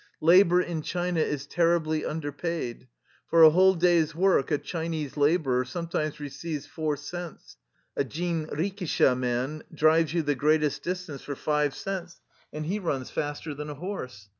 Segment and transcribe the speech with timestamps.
[0.21, 2.87] Labor in China is terribly underpaid.
[3.27, 7.57] For a whole day's work a Chinese laborer some times receives four cents;
[7.95, 12.19] a jinrikisha man drives you the greatest distance for five cents;
[12.51, 14.29] and he runs faster than a horse.